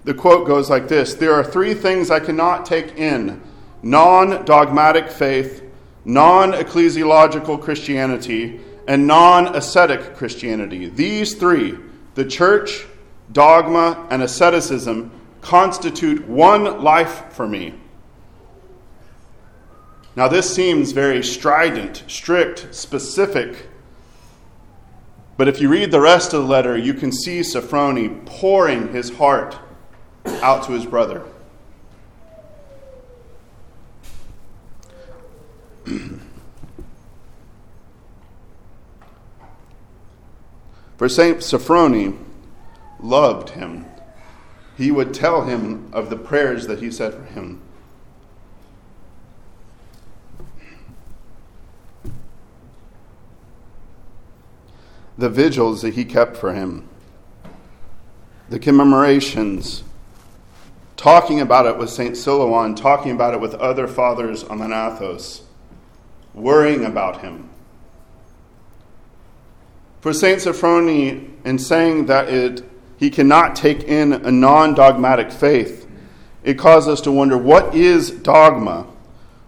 The 0.05 0.13
quote 0.13 0.47
goes 0.47 0.69
like 0.69 0.87
this 0.87 1.15
There 1.15 1.33
are 1.33 1.43
three 1.43 1.73
things 1.73 2.09
I 2.09 2.19
cannot 2.19 2.65
take 2.65 2.97
in 2.97 3.41
non 3.81 4.45
dogmatic 4.45 5.09
faith, 5.09 5.63
non 6.05 6.53
ecclesiological 6.53 7.61
Christianity, 7.61 8.61
and 8.87 9.07
non 9.07 9.55
ascetic 9.55 10.15
Christianity. 10.15 10.87
These 10.87 11.33
three, 11.35 11.77
the 12.13 12.23
church, 12.23 12.85
dogma, 13.31 14.07
and 14.11 14.21
asceticism, 14.21 15.11
constitute 15.41 16.27
one 16.27 16.83
life 16.83 17.33
for 17.33 17.47
me. 17.47 17.73
Now, 20.15 20.27
this 20.27 20.53
seems 20.53 20.91
very 20.91 21.21
strident, 21.23 22.03
strict, 22.07 22.73
specific. 22.73 23.67
But 25.35 25.49
if 25.49 25.59
you 25.59 25.67
read 25.67 25.91
the 25.91 25.99
rest 25.99 26.33
of 26.33 26.43
the 26.43 26.47
letter, 26.47 26.77
you 26.77 26.93
can 26.93 27.11
see 27.11 27.41
Sophrony 27.41 28.25
pouring 28.25 28.93
his 28.93 29.17
heart 29.17 29.57
out 30.25 30.63
to 30.65 30.71
his 30.73 30.85
brother. 30.85 31.23
For 40.97 41.09
Saint 41.09 41.37
Sophrony 41.39 42.17
loved 42.99 43.49
him. 43.51 43.85
He 44.77 44.91
would 44.91 45.13
tell 45.13 45.43
him 45.43 45.89
of 45.93 46.09
the 46.09 46.17
prayers 46.17 46.67
that 46.67 46.79
he 46.81 46.91
said 46.91 47.13
for 47.13 47.23
him. 47.23 47.61
the 55.17 55.29
vigils 55.29 55.81
that 55.81 55.93
he 55.93 56.05
kept 56.05 56.35
for 56.35 56.53
him, 56.53 56.87
the 58.49 58.59
commemorations, 58.59 59.83
talking 60.97 61.41
about 61.41 61.65
it 61.65 61.77
with 61.77 61.89
St. 61.89 62.13
Silouan, 62.15 62.75
talking 62.75 63.11
about 63.11 63.33
it 63.33 63.39
with 63.39 63.53
other 63.55 63.87
fathers 63.87 64.43
on 64.43 64.59
the 64.59 64.65
Athos, 64.65 65.43
worrying 66.33 66.85
about 66.85 67.21
him. 67.21 67.49
For 70.01 70.13
St. 70.13 70.39
Sophrony, 70.39 71.29
in 71.43 71.57
saying 71.57 72.05
that 72.05 72.29
it, 72.29 72.63
he 72.97 73.09
cannot 73.09 73.55
take 73.55 73.83
in 73.83 74.13
a 74.13 74.31
non 74.31 74.73
dogmatic 74.73 75.31
faith, 75.31 75.87
it 76.43 76.59
causes 76.59 76.89
us 76.89 77.01
to 77.01 77.11
wonder 77.11 77.37
what 77.37 77.73
is 77.73 78.11
dogma? 78.11 78.85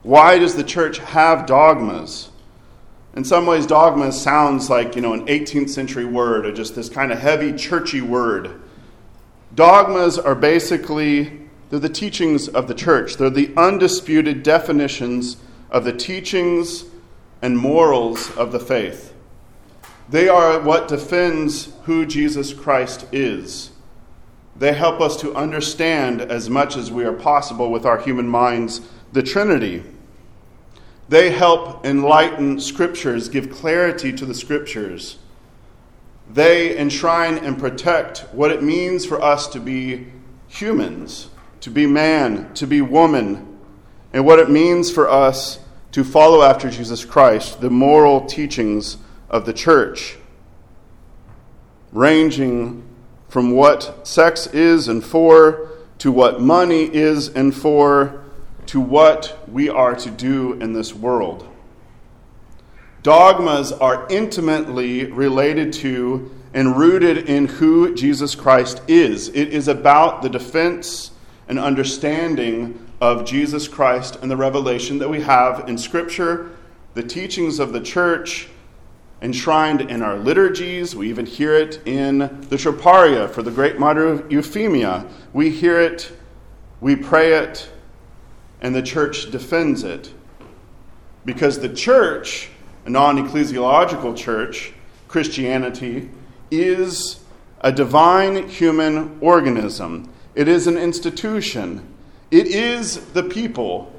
Why 0.02 0.40
does 0.40 0.56
the 0.56 0.64
church 0.64 0.98
have 1.00 1.46
dogmas? 1.46 2.30
In 3.16 3.24
some 3.24 3.46
ways, 3.46 3.66
dogma 3.66 4.12
sounds 4.12 4.70
like, 4.70 4.96
you 4.96 5.02
know, 5.02 5.14
an 5.14 5.26
18th 5.28 5.70
century 5.70 6.06
word 6.06 6.46
or 6.46 6.52
just 6.52 6.76
this 6.76 6.88
kind 6.88 7.12
of 7.12 7.20
heavy, 7.20 7.54
churchy 7.54 8.02
word. 8.02 8.62
Dogmas 9.56 10.18
are 10.18 10.36
basically 10.36 11.48
they're 11.70 11.80
the 11.80 11.90
teachings 11.90 12.48
of 12.48 12.68
the 12.68 12.74
church. 12.74 13.18
They're 13.18 13.30
the 13.30 13.54
undisputed 13.58 14.44
definitions 14.44 15.38
of 15.70 15.84
the 15.84 15.94
teachings 15.94 16.86
and 17.42 17.58
morals 17.58 18.36
of 18.38 18.52
the 18.52 18.60
faith. 18.60 19.14
They 20.10 20.30
are 20.30 20.62
what 20.62 20.88
defends 20.88 21.74
who 21.84 22.06
Jesus 22.06 22.54
Christ 22.54 23.06
is. 23.12 23.72
They 24.56 24.74
help 24.74 25.02
us 25.02 25.20
to 25.22 25.36
understand 25.36 26.22
as 26.22 26.50
much 26.50 26.78
as 26.78 26.92
we 26.92 27.04
are 27.04 27.14
possible 27.14 27.70
with 27.70 27.86
our 27.86 28.00
human 28.00 28.28
minds 28.28 28.82
the 29.12 29.22
Trinity. 29.22 29.84
They 31.10 31.32
help 31.32 31.86
enlighten 31.86 32.60
scriptures, 32.60 33.30
give 33.30 33.50
clarity 33.50 34.12
to 34.14 34.26
the 34.26 34.34
scriptures. 34.34 35.18
They 36.30 36.78
enshrine 36.78 37.38
and 37.38 37.58
protect 37.58 38.20
what 38.34 38.52
it 38.52 38.62
means 38.62 39.06
for 39.06 39.22
us 39.22 39.48
to 39.48 39.60
be 39.60 40.08
humans, 40.48 41.30
to 41.62 41.70
be 41.70 41.86
man, 41.86 42.54
to 42.56 42.68
be 42.68 42.82
woman, 42.82 43.58
and 44.14 44.26
what 44.26 44.40
it 44.40 44.50
means 44.50 44.92
for 44.92 45.10
us 45.10 45.60
to 45.92 46.04
follow 46.04 46.44
after 46.44 46.70
Jesus 46.70 47.06
Christ, 47.06 47.62
the 47.62 47.70
moral 47.70 48.26
teachings 48.26 48.98
of 49.30 49.46
the 49.46 49.54
church, 49.54 50.18
ranging 51.92 52.84
from 53.30 53.52
what 53.52 54.08
sex 54.08 54.48
is 54.48 54.88
and 54.88 55.04
for, 55.04 55.72
to 56.00 56.12
what 56.12 56.42
money 56.42 56.84
is 56.84 57.30
and 57.30 57.56
for, 57.56 58.24
to 58.68 58.80
what 58.80 59.38
we 59.52 59.70
are 59.70 59.96
to 59.96 60.10
do 60.12 60.54
in 60.54 60.74
this 60.74 60.94
world. 60.94 61.48
Dogmas 63.08 63.72
are 63.72 64.06
intimately 64.10 65.06
related 65.06 65.72
to 65.72 66.30
and 66.54 66.76
rooted 66.76 67.30
in 67.30 67.46
who 67.46 67.96
Jesus 67.96 68.36
Christ 68.36 68.82
is. 68.90 69.30
It 69.30 69.54
is 69.54 69.70
about 69.70 70.22
the 70.22 70.28
defense 70.28 71.12
and 71.48 71.58
understanding 71.58 72.86
of 73.00 73.24
Jesus 73.24 73.66
Christ 73.66 74.18
and 74.22 74.30
the 74.30 74.36
revelation 74.36 75.00
that 75.00 75.10
we 75.10 75.22
have 75.22 75.70
in 75.70 75.78
Scripture, 75.78 76.52
the 76.96 77.02
teachings 77.02 77.60
of 77.60 77.72
the 77.72 77.80
church, 77.80 78.50
enshrined 79.22 79.80
in 79.80 80.02
our 80.02 80.18
liturgies. 80.18 80.94
We 80.94 81.08
even 81.08 81.26
hear 81.26 81.54
it 81.54 81.80
in 81.88 82.18
the 82.18 82.58
Troparia 82.58 83.30
for 83.30 83.42
the 83.42 83.52
great 83.52 83.80
Martyr 83.80 84.28
Euphemia. 84.30 85.08
We 85.32 85.50
hear 85.50 85.80
it, 85.80 86.12
we 86.82 86.98
pray 86.98 87.36
it, 87.36 87.70
and 88.60 88.76
the 88.76 88.82
church 88.82 89.32
defends 89.32 89.86
it. 89.86 90.12
Because 91.24 91.62
the 91.62 91.70
church, 91.70 92.50
a 92.88 92.90
non 92.90 93.18
ecclesiological 93.18 94.16
church, 94.16 94.72
Christianity, 95.10 96.10
is 96.50 97.20
a 97.60 97.70
divine 97.70 98.48
human 98.48 99.18
organism. 99.20 100.10
It 100.36 100.48
is 100.48 100.68
an 100.68 100.78
institution. 100.78 101.86
It 102.32 102.48
is 102.48 103.08
the 103.08 103.24
people, 103.24 103.92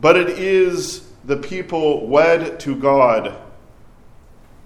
but 0.00 0.16
it 0.16 0.28
is 0.28 1.10
the 1.24 1.36
people 1.36 2.06
wed 2.06 2.60
to 2.60 2.76
God. 2.76 3.36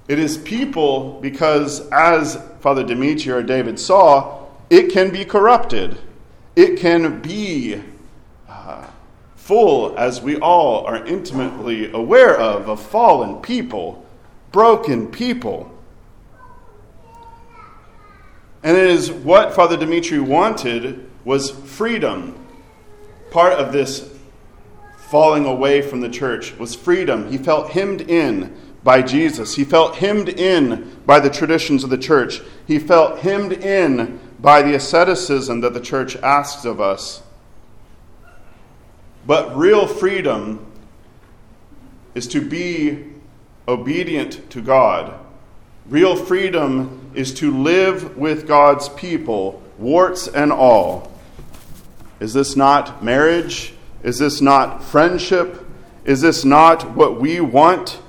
It 0.09 0.19
is 0.19 0.37
people 0.37 1.19
because, 1.23 1.88
as 1.88 2.38
Father 2.61 2.85
Dimitri 2.85 3.33
or 3.33 3.43
David 3.43 3.81
saw, 3.81 4.45
it 4.69 4.93
can 4.93 5.11
be 5.11 5.25
corrupted. 5.25 5.97
It 6.55 6.78
can 6.78 7.23
be 7.23 7.83
uh, 8.47 8.87
full, 9.49 9.99
as 9.99 10.21
we 10.21 10.37
all 10.37 10.85
are 10.85 11.07
intimately 11.07 11.90
aware 11.93 12.38
of, 12.38 12.69
of 12.69 12.83
fallen 12.83 13.40
people, 13.40 14.05
broken 14.52 15.11
people. 15.11 15.75
And 18.62 18.76
it 18.76 18.90
is 18.90 19.11
what 19.11 19.55
Father 19.55 19.78
Dimitri 19.78 20.21
wanted 20.21 21.09
was 21.25 21.50
freedom. 21.50 22.38
Part 23.31 23.55
of 23.55 23.73
this 23.73 24.14
falling 24.99 25.47
away 25.47 25.81
from 25.81 26.02
the 26.02 26.11
church 26.11 26.55
was 26.59 26.75
freedom. 26.75 27.31
He 27.31 27.38
felt 27.38 27.71
hemmed 27.71 28.02
in 28.02 28.55
by 28.85 29.00
Jesus. 29.00 29.57
He 29.57 29.64
felt 29.64 29.97
hemmed 29.97 30.28
in 30.28 30.95
by 31.07 31.21
the 31.21 31.31
traditions 31.31 31.85
of 31.85 31.88
the 31.88 31.97
church. 31.97 32.43
He 32.67 32.78
felt 32.78 33.21
hemmed 33.21 33.55
in 33.55 34.21
by 34.38 34.61
the 34.61 34.75
asceticism 34.75 35.62
that 35.62 35.73
the 35.73 35.81
church 35.81 36.17
asks 36.17 36.67
of 36.67 36.83
us. 36.83 37.23
But 39.29 39.55
real 39.59 39.87
freedom 39.87 40.65
is 42.15 42.27
to 42.29 42.41
be 42.41 43.05
obedient 43.69 44.49
to 44.53 44.63
God. 44.63 45.21
Real 45.85 46.17
freedom 46.17 47.13
is 47.15 47.35
to 47.35 47.55
live 47.55 48.17
with 48.17 48.49
God's 48.49 48.89
people, 48.89 49.63
warts 49.77 50.29
and 50.29 50.51
all. 50.51 51.13
Is 52.21 52.33
this 52.33 52.57
not 52.57 53.05
marriage? 53.05 53.75
Is 54.03 54.19
this 54.19 54.41
not 54.41 54.83
friendship? 54.83 55.63
Is 56.07 56.23
this 56.23 56.43
not 56.43 56.97
what 56.97 57.21
we 57.21 57.39
want 57.39 58.01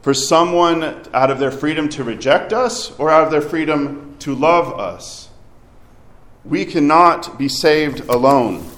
for 0.00 0.14
someone 0.14 1.08
out 1.12 1.32
of 1.32 1.40
their 1.40 1.50
freedom 1.50 1.88
to 1.88 2.04
reject 2.04 2.52
us 2.52 2.96
or 3.00 3.10
out 3.10 3.24
of 3.24 3.32
their 3.32 3.42
freedom 3.42 4.14
to 4.20 4.32
love 4.32 4.78
us? 4.78 5.28
We 6.44 6.64
cannot 6.66 7.36
be 7.36 7.48
saved 7.48 8.08
alone. 8.08 8.69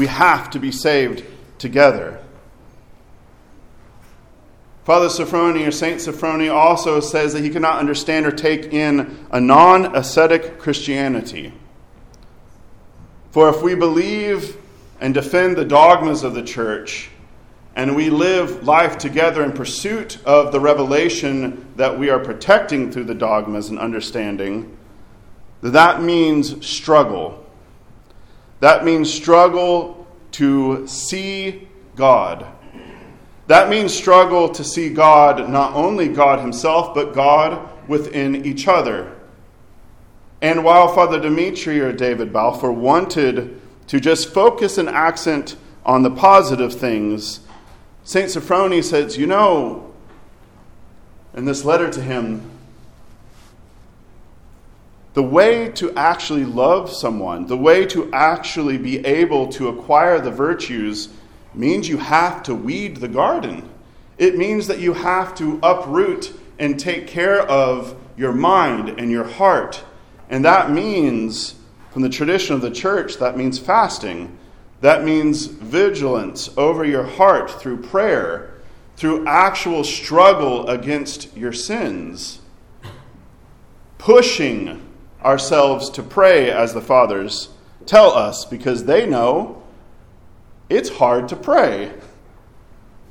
We 0.00 0.06
have 0.06 0.48
to 0.52 0.58
be 0.58 0.72
saved 0.72 1.26
together. 1.58 2.22
Father 4.84 5.08
Sophrony 5.08 5.68
or 5.68 5.70
Saint 5.70 6.00
Sophrony 6.00 6.50
also 6.50 7.00
says 7.00 7.34
that 7.34 7.44
he 7.44 7.50
cannot 7.50 7.78
understand 7.78 8.24
or 8.24 8.30
take 8.30 8.72
in 8.72 9.26
a 9.30 9.38
non 9.38 9.94
ascetic 9.94 10.58
Christianity. 10.58 11.52
For 13.30 13.50
if 13.50 13.60
we 13.60 13.74
believe 13.74 14.56
and 15.02 15.12
defend 15.12 15.58
the 15.58 15.66
dogmas 15.66 16.22
of 16.22 16.32
the 16.32 16.44
church, 16.44 17.10
and 17.76 17.94
we 17.94 18.08
live 18.08 18.64
life 18.64 18.96
together 18.96 19.44
in 19.44 19.52
pursuit 19.52 20.16
of 20.24 20.50
the 20.50 20.60
revelation 20.60 21.74
that 21.76 21.98
we 21.98 22.08
are 22.08 22.20
protecting 22.20 22.90
through 22.90 23.04
the 23.04 23.14
dogmas 23.14 23.68
and 23.68 23.78
understanding, 23.78 24.78
that 25.60 26.00
means 26.00 26.66
struggle. 26.66 27.39
That 28.60 28.84
means 28.84 29.12
struggle 29.12 30.06
to 30.32 30.86
see 30.86 31.68
God. 31.96 32.46
That 33.46 33.68
means 33.68 33.92
struggle 33.92 34.48
to 34.50 34.62
see 34.62 34.90
God, 34.90 35.48
not 35.50 35.74
only 35.74 36.08
God 36.08 36.38
Himself, 36.38 36.94
but 36.94 37.14
God 37.14 37.68
within 37.88 38.46
each 38.46 38.68
other. 38.68 39.16
And 40.40 40.64
while 40.64 40.94
Father 40.94 41.20
Dimitri 41.20 41.80
or 41.80 41.92
David 41.92 42.32
Balfour 42.32 42.72
wanted 42.72 43.60
to 43.88 44.00
just 44.00 44.32
focus 44.32 44.78
an 44.78 44.88
accent 44.88 45.56
on 45.84 46.02
the 46.02 46.10
positive 46.10 46.72
things, 46.72 47.40
St. 48.04 48.28
Sophrony 48.28 48.82
says, 48.82 49.18
You 49.18 49.26
know, 49.26 49.92
in 51.34 51.44
this 51.44 51.64
letter 51.64 51.90
to 51.90 52.00
him, 52.00 52.48
the 55.14 55.22
way 55.22 55.70
to 55.70 55.92
actually 55.94 56.44
love 56.44 56.90
someone, 56.90 57.46
the 57.46 57.56
way 57.56 57.84
to 57.86 58.12
actually 58.12 58.78
be 58.78 59.04
able 59.04 59.48
to 59.48 59.68
acquire 59.68 60.20
the 60.20 60.30
virtues, 60.30 61.08
means 61.52 61.88
you 61.88 61.98
have 61.98 62.42
to 62.44 62.54
weed 62.54 62.96
the 62.98 63.08
garden. 63.08 63.68
It 64.18 64.36
means 64.36 64.66
that 64.68 64.78
you 64.78 64.92
have 64.92 65.34
to 65.36 65.58
uproot 65.62 66.32
and 66.58 66.78
take 66.78 67.06
care 67.06 67.40
of 67.42 67.96
your 68.16 68.32
mind 68.32 69.00
and 69.00 69.10
your 69.10 69.24
heart. 69.24 69.82
And 70.28 70.44
that 70.44 70.70
means 70.70 71.56
from 71.90 72.02
the 72.02 72.08
tradition 72.08 72.54
of 72.54 72.60
the 72.60 72.70
church, 72.70 73.16
that 73.16 73.36
means 73.36 73.58
fasting. 73.58 74.36
That 74.80 75.04
means 75.04 75.46
vigilance 75.46 76.50
over 76.56 76.84
your 76.84 77.02
heart 77.02 77.50
through 77.50 77.82
prayer, 77.82 78.54
through 78.96 79.26
actual 79.26 79.82
struggle 79.82 80.68
against 80.68 81.36
your 81.36 81.52
sins. 81.52 82.40
Pushing 83.98 84.89
ourselves 85.24 85.90
to 85.90 86.02
pray 86.02 86.50
as 86.50 86.74
the 86.74 86.80
fathers 86.80 87.50
tell 87.86 88.12
us 88.12 88.44
because 88.44 88.84
they 88.84 89.06
know 89.06 89.62
it's 90.68 90.88
hard 90.88 91.28
to 91.28 91.36
pray. 91.36 91.92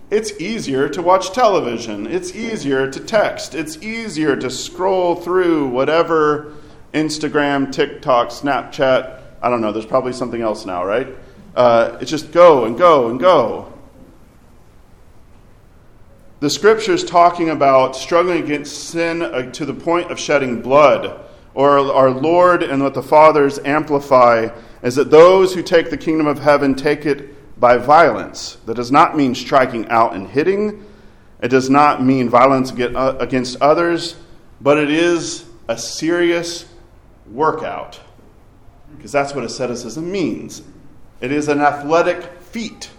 It's 0.10 0.32
easier 0.39 0.89
to 0.89 1.02
watch 1.02 1.32
television. 1.32 2.08
It's 2.08 2.34
easier 2.34 2.89
to 2.89 3.00
text. 3.00 3.54
It's 3.54 3.78
easier 3.78 4.36
to 4.38 4.50
scroll 4.50 5.15
through 5.15 5.67
whatever 5.67 6.56
Instagram, 6.93 7.72
TikTok, 7.72 8.30
Snapchat. 8.30 9.22
I 9.41 9.50
don't 9.50 9.62
know, 9.62 9.72
there's 9.72 9.86
probably 9.86 10.13
something 10.13 10.41
else 10.41 10.65
now, 10.65 10.84
right? 10.84 11.08
Uh, 11.56 11.98
it's 12.02 12.10
just 12.10 12.32
go 12.32 12.65
and 12.65 12.78
go 12.78 13.10
and 13.10 13.19
go. 13.19 13.72
The 16.39 16.50
scriptures 16.50 17.04
talking 17.04 17.50
about 17.50 17.95
struggling 17.95 18.43
against 18.43 18.89
sin 18.89 19.22
uh, 19.22 19.52
to 19.52 19.65
the 19.65 19.74
point 19.74 20.10
of 20.10 20.17
shedding 20.17 20.62
blood, 20.62 21.19
or 21.54 21.80
our 21.80 22.12
Lord 22.12 22.64
and 22.64 22.82
what 22.82 22.94
the 22.94 23.04
fathers 23.04 23.60
amplify, 23.60 24.50
is 24.82 24.96
that 24.96 25.12
those 25.12 25.54
who 25.54 25.62
take 25.62 25.90
the 25.90 25.98
kingdom 25.98 26.28
of 26.28 26.40
heaven 26.40 26.76
take 26.76 27.06
it 27.06 27.60
by 27.60 27.78
violence. 27.78 28.58
That 28.66 28.76
does 28.76 28.92
not 28.92 29.18
mean 29.18 29.36
striking 29.36 29.88
out 29.90 30.14
and 30.14 30.28
hitting, 30.28 30.86
it 31.42 31.50
does 31.50 31.70
not 31.70 32.04
mean 32.04 32.30
violence 32.30 32.72
uh, 32.72 33.16
against 33.20 33.62
others, 33.62 34.16
but 34.62 34.78
it 34.78 34.90
is 34.90 35.46
a 35.68 35.78
serious 35.78 36.66
workout, 37.32 38.00
because 38.96 39.12
that's 39.12 39.34
what 39.34 39.44
asceticism 39.44 40.12
means. 40.12 40.64
It 41.22 41.32
is 41.32 41.48
an 41.48 41.62
athletic 41.62 42.24
feat 42.42 42.90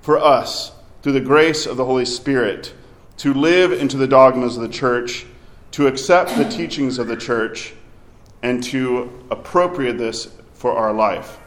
for 0.00 0.18
us 0.18 0.72
through 1.02 1.12
the 1.12 1.20
grace 1.20 1.66
of 1.66 1.76
the 1.76 1.84
Holy 1.84 2.04
Spirit 2.04 2.74
to 3.18 3.34
live 3.34 3.72
into 3.72 3.96
the 3.96 4.06
dogmas 4.06 4.56
of 4.56 4.62
the 4.62 4.68
church, 4.68 5.26
to 5.72 5.86
accept 5.86 6.36
the 6.36 6.48
teachings 6.48 6.98
of 6.98 7.06
the 7.06 7.16
church, 7.16 7.74
and 8.44 8.62
to 8.62 9.10
appropriate 9.30 9.96
this 9.96 10.28
for 10.52 10.72
our 10.72 10.92
life. 10.92 11.38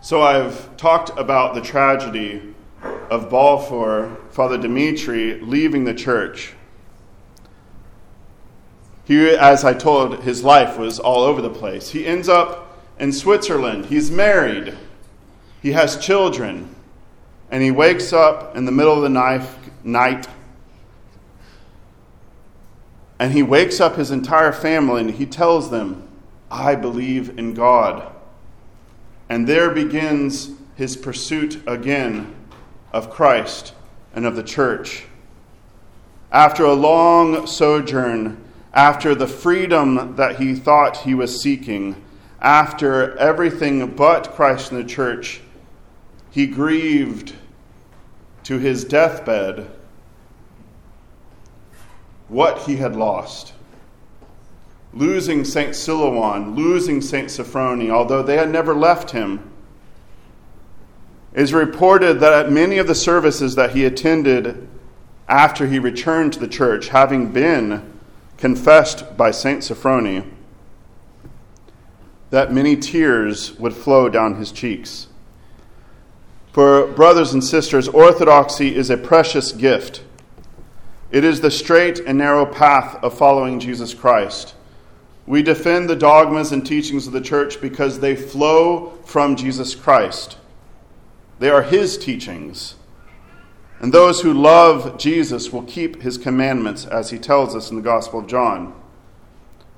So 0.00 0.22
I've 0.22 0.74
talked 0.78 1.10
about 1.18 1.54
the 1.54 1.60
tragedy 1.60 2.54
of 3.10 3.28
Balfour, 3.28 4.16
Father 4.30 4.56
Dimitri, 4.56 5.38
leaving 5.40 5.84
the 5.84 5.92
church. 5.92 6.54
He, 9.04 9.28
as 9.28 9.64
I 9.64 9.74
told, 9.74 10.22
his 10.22 10.42
life 10.42 10.78
was 10.78 10.98
all 10.98 11.24
over 11.24 11.42
the 11.42 11.50
place. 11.50 11.90
He 11.90 12.06
ends 12.06 12.30
up 12.30 12.80
in 12.98 13.12
Switzerland. 13.12 13.84
He's 13.84 14.10
married. 14.10 14.78
He 15.60 15.72
has 15.72 15.98
children. 15.98 16.74
And 17.50 17.62
he 17.62 17.70
wakes 17.70 18.14
up 18.14 18.56
in 18.56 18.64
the 18.64 18.72
middle 18.72 18.94
of 18.94 19.02
the 19.02 19.10
night, 19.10 19.46
night 19.84 20.26
and 23.24 23.32
he 23.32 23.42
wakes 23.42 23.80
up 23.80 23.96
his 23.96 24.10
entire 24.10 24.52
family 24.52 25.00
and 25.00 25.12
he 25.12 25.24
tells 25.24 25.70
them, 25.70 26.06
I 26.50 26.74
believe 26.74 27.38
in 27.38 27.54
God. 27.54 28.12
And 29.30 29.46
there 29.46 29.70
begins 29.70 30.50
his 30.74 30.94
pursuit 30.94 31.58
again 31.66 32.36
of 32.92 33.08
Christ 33.08 33.72
and 34.14 34.26
of 34.26 34.36
the 34.36 34.42
church. 34.42 35.04
After 36.30 36.66
a 36.66 36.74
long 36.74 37.46
sojourn 37.46 38.44
after 38.74 39.14
the 39.14 39.26
freedom 39.26 40.16
that 40.16 40.36
he 40.36 40.54
thought 40.54 40.98
he 40.98 41.14
was 41.14 41.40
seeking, 41.40 42.04
after 42.42 43.16
everything 43.16 43.86
but 43.96 44.32
Christ 44.32 44.70
and 44.70 44.84
the 44.84 44.86
church, 44.86 45.40
he 46.30 46.46
grieved 46.46 47.32
to 48.42 48.58
his 48.58 48.84
deathbed 48.84 49.70
what 52.28 52.60
he 52.60 52.76
had 52.76 52.96
lost. 52.96 53.52
Losing 54.92 55.44
St. 55.44 55.70
Silouan, 55.70 56.56
losing 56.56 57.00
St. 57.00 57.28
Sophrony, 57.28 57.90
although 57.90 58.22
they 58.22 58.36
had 58.36 58.50
never 58.50 58.74
left 58.74 59.10
him. 59.10 59.50
It 61.32 61.42
is 61.42 61.52
reported 61.52 62.20
that 62.20 62.32
at 62.32 62.52
many 62.52 62.78
of 62.78 62.86
the 62.86 62.94
services 62.94 63.56
that 63.56 63.72
he 63.72 63.84
attended 63.84 64.68
after 65.28 65.66
he 65.66 65.78
returned 65.78 66.32
to 66.34 66.38
the 66.38 66.48
church, 66.48 66.88
having 66.88 67.32
been 67.32 67.98
confessed 68.36 69.16
by 69.16 69.30
St. 69.30 69.60
Sophrony 69.60 70.30
that 72.30 72.52
many 72.52 72.76
tears 72.76 73.56
would 73.60 73.72
flow 73.72 74.08
down 74.08 74.36
his 74.36 74.50
cheeks. 74.50 75.06
For 76.52 76.86
brothers 76.88 77.32
and 77.32 77.42
sisters, 77.42 77.88
orthodoxy 77.88 78.74
is 78.74 78.90
a 78.90 78.96
precious 78.96 79.52
gift. 79.52 80.02
It 81.14 81.22
is 81.22 81.40
the 81.40 81.50
straight 81.52 82.00
and 82.00 82.18
narrow 82.18 82.44
path 82.44 82.96
of 83.04 83.16
following 83.16 83.60
Jesus 83.60 83.94
Christ. 83.94 84.56
We 85.26 85.44
defend 85.44 85.88
the 85.88 85.94
dogmas 85.94 86.50
and 86.50 86.66
teachings 86.66 87.06
of 87.06 87.12
the 87.12 87.20
church 87.20 87.60
because 87.60 88.00
they 88.00 88.16
flow 88.16 88.98
from 89.04 89.36
Jesus 89.36 89.76
Christ. 89.76 90.38
They 91.38 91.50
are 91.50 91.62
his 91.62 91.96
teachings. 91.96 92.74
And 93.78 93.94
those 93.94 94.22
who 94.22 94.34
love 94.34 94.98
Jesus 94.98 95.52
will 95.52 95.62
keep 95.62 96.02
his 96.02 96.18
commandments, 96.18 96.84
as 96.84 97.10
he 97.10 97.18
tells 97.20 97.54
us 97.54 97.70
in 97.70 97.76
the 97.76 97.82
Gospel 97.82 98.18
of 98.18 98.26
John. 98.26 98.74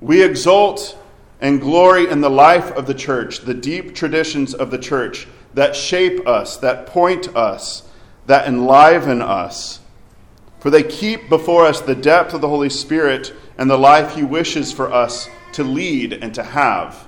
We 0.01 0.23
exult 0.23 0.97
and 1.39 1.61
glory 1.61 2.09
in 2.09 2.21
the 2.21 2.31
life 2.31 2.71
of 2.71 2.87
the 2.87 2.95
church, 2.95 3.41
the 3.41 3.53
deep 3.53 3.93
traditions 3.93 4.55
of 4.55 4.71
the 4.71 4.79
church 4.79 5.27
that 5.53 5.75
shape 5.75 6.27
us, 6.27 6.57
that 6.57 6.87
point 6.87 7.27
us, 7.35 7.83
that 8.25 8.47
enliven 8.47 9.21
us. 9.21 9.81
For 10.67 10.71
they 10.71 10.83
keep 10.83 11.29
before 11.29 11.65
us 11.65 11.79
the 11.79 11.95
depth 11.95 12.33
of 12.33 12.41
the 12.41 12.49
Holy 12.49 12.69
Spirit 12.69 13.33
and 13.57 13.69
the 13.69 13.77
life 13.77 14.15
he 14.15 14.23
wishes 14.23 14.73
for 14.73 14.91
us 14.91 15.29
to 15.53 15.63
lead 15.63 16.11
and 16.11 16.35
to 16.35 16.43
have. 16.43 17.07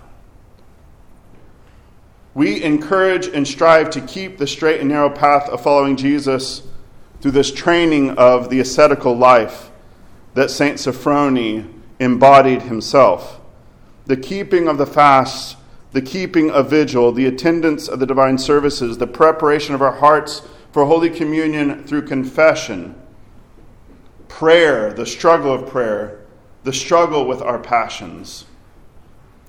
We 2.34 2.64
encourage 2.64 3.28
and 3.28 3.46
strive 3.46 3.90
to 3.90 4.00
keep 4.00 4.38
the 4.38 4.48
straight 4.48 4.80
and 4.80 4.88
narrow 4.88 5.10
path 5.10 5.50
of 5.50 5.62
following 5.62 5.98
Jesus 5.98 6.64
through 7.20 7.32
this 7.32 7.52
training 7.52 8.12
of 8.12 8.50
the 8.50 8.62
ascetical 8.62 9.14
life 9.14 9.72
that 10.36 10.52
St. 10.52 10.78
Sophrony 10.78 11.70
embodied 12.00 12.62
himself. 12.62 13.42
The 14.06 14.16
keeping 14.16 14.70
of 14.70 14.78
the 14.78 14.88
fasts, 14.88 15.58
the 15.92 16.02
keeping 16.02 16.50
of 16.50 16.70
vigil, 16.70 17.12
the 17.12 17.26
attendance 17.26 17.90
of 17.90 18.00
the 18.00 18.08
divine 18.08 18.38
services, 18.38 19.00
the 19.00 19.06
preparation 19.06 19.76
of 19.76 19.82
our 19.82 19.98
hearts 19.98 20.44
for 20.72 20.86
Holy 20.86 21.10
Communion 21.10 21.84
through 21.84 22.04
confession, 22.04 22.96
prayer, 24.30 24.94
the 24.94 25.06
struggle 25.06 25.52
of 25.52 25.68
prayer, 25.68 26.22
the 26.64 26.72
struggle 26.72 27.28
with 27.28 27.42
our 27.42 27.60
passions. 27.60 28.46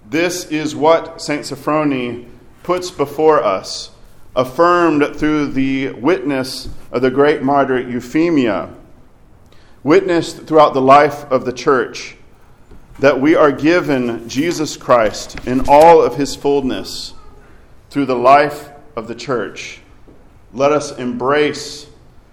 This 0.09 0.47
is 0.47 0.75
what 0.75 1.23
St. 1.23 1.43
Sophrony 1.43 2.27
puts 2.65 2.91
before 2.91 3.41
us, 3.41 3.91
affirmed 4.35 5.15
through 5.17 5.47
the 5.53 5.91
witness 5.91 6.69
of 6.91 7.03
the 7.03 7.11
great 7.11 7.43
martyr 7.43 7.81
Euphemia, 7.81 8.75
witnessed 9.85 10.47
throughout 10.47 10.75
the 10.75 10.81
life 10.81 11.25
of 11.31 11.45
the 11.45 11.53
church, 11.53 12.17
that 12.99 13.21
we 13.21 13.35
are 13.35 13.53
given 13.53 14.29
Jesus 14.29 14.77
Christ 14.77 15.47
in 15.47 15.63
all 15.69 16.03
of 16.03 16.17
his 16.17 16.35
fullness 16.37 17.15
through 17.89 18.07
the 18.07 18.17
life 18.17 18.71
of 18.95 19.09
the 19.09 19.15
church. 19.15 19.81
Let 20.53 20.73
us 20.73 20.97
embrace 20.99 21.87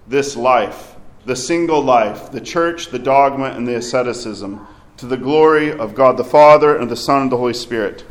this 0.07 0.35
life, 0.35 0.96
the 1.27 1.35
single 1.35 1.81
life, 1.81 2.31
the 2.31 2.39
church, 2.39 2.87
the 2.87 2.97
dogma, 2.97 3.47
and 3.47 3.67
the 3.67 3.75
asceticism, 3.75 4.65
to 4.95 5.05
the 5.05 5.17
glory 5.17 5.71
of 5.71 5.93
God 5.93 6.15
the 6.15 6.23
Father, 6.23 6.77
and 6.77 6.89
the 6.89 6.95
Son, 6.95 7.23
and 7.23 7.31
the 7.31 7.37
Holy 7.37 7.53
Spirit. 7.53 8.05